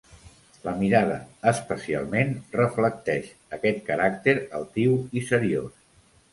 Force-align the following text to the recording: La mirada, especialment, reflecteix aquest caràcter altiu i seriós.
La 0.61 0.71
mirada, 0.77 1.17
especialment, 1.51 2.33
reflecteix 2.57 3.29
aquest 3.61 3.87
caràcter 3.93 4.37
altiu 4.63 4.99
i 5.23 5.27
seriós. 5.33 5.73